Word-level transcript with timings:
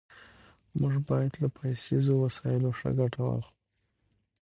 موږ 0.79 0.95
بايد 1.07 1.33
له 1.41 1.47
پيسيزو 1.57 2.13
وسايلو 2.23 2.69
ښه 2.77 2.89
ګټه 2.99 3.21
واخلو. 3.25 3.51